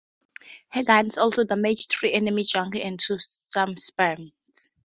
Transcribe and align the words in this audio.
Her 0.69 0.81
guns 0.83 1.19
also 1.19 1.43
damaged 1.43 1.91
three 1.91 2.11
enemy 2.11 2.43
junks 2.43 2.79
and 2.81 2.99
two 2.99 3.19
sampans. 3.19 4.31